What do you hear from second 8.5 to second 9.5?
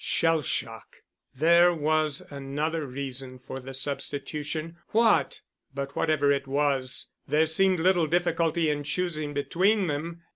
in choosing